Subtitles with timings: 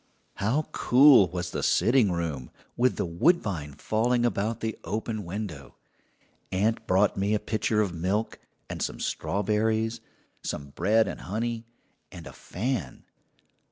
[0.37, 5.75] How cool was the sitting room, with the woodbine falling about the open window!
[6.51, 10.01] Aunt brought me a pitcher of milk, and some strawberries,
[10.41, 11.67] some bread and honey,
[12.11, 13.03] and a fan.